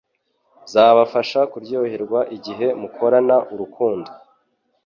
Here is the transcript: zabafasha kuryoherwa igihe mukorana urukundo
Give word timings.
zabafasha 0.71 1.39
kuryoherwa 1.51 2.19
igihe 2.35 2.67
mukorana 2.81 3.37
urukundo 3.53 4.09